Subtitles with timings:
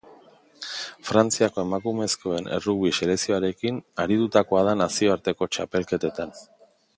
[1.09, 6.35] Frantziako emakumezkoen errugbi selekzioarekin aritutakoa da nazioarteko txapelketetan.